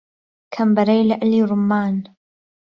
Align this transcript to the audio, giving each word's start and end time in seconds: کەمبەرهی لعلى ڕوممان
کەمبەرهی 0.53 1.03
لعلى 1.09 1.39
ڕوممان 1.49 1.95